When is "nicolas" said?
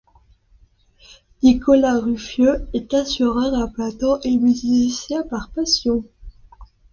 1.43-1.99